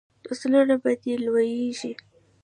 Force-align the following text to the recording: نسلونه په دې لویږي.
نسلونه 0.27 0.75
په 0.83 0.89
دې 1.01 1.13
لویږي. 1.25 1.91